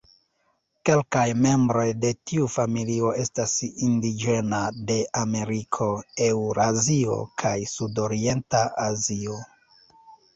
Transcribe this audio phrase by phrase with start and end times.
[0.89, 3.53] Kelkaj membroj de tiu familio estas
[3.87, 4.61] indiĝena
[4.93, 5.89] de Ameriko,
[6.29, 9.37] Eŭrazio, kaj Sudorienta Azio.